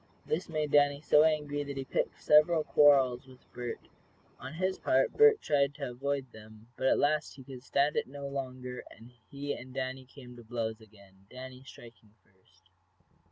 [0.25, 3.87] This made Danny so angry that he picked several quarrels with Bert.
[4.39, 8.07] On his part Bert tried to avoid them, but at last he could stand it
[8.07, 12.71] no longer, and he and Danny came to blows again, Danny striking first.